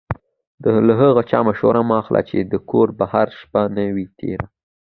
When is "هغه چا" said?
1.01-1.39